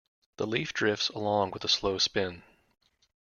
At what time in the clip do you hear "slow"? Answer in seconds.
1.67-1.99